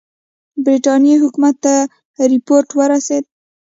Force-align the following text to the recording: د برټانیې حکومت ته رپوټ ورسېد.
د 0.55 0.57
برټانیې 0.65 1.15
حکومت 1.23 1.55
ته 1.63 1.75
رپوټ 2.31 2.67
ورسېد. 2.77 3.23